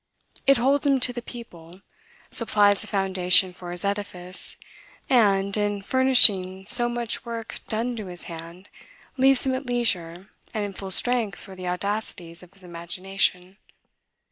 [0.47, 1.81] It holds him to the people,
[2.31, 4.55] supplies a foundation for his edifice;
[5.11, 8.67] and, in furnishing so much work done to his hand,
[9.15, 13.57] leaves him at leisure, and in full strength for the audacities of his imagination.